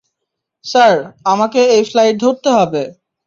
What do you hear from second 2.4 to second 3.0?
হবে।